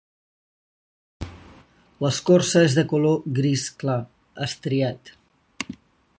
[2.05, 4.01] L'escorça és de color gris clar,
[4.49, 5.15] estriat.